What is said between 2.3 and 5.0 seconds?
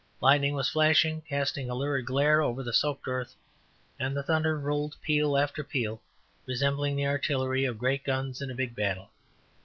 over the soaked earth, and the thunder rolled